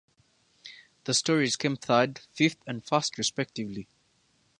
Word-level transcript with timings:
The 1.03 1.13
stories 1.13 1.55
came 1.55 1.75
third, 1.75 2.17
fifth, 2.33 2.63
and 2.65 2.83
first, 2.83 3.19
respectively. 3.19 3.87